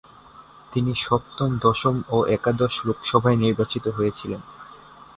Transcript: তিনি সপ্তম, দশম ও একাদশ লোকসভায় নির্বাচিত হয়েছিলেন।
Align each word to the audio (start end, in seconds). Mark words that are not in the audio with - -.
তিনি 0.71 0.91
সপ্তম, 0.97 1.49
দশম 1.57 1.95
ও 2.09 2.17
একাদশ 2.27 2.73
লোকসভায় 2.85 3.37
নির্বাচিত 3.37 3.85
হয়েছিলেন। 3.87 4.41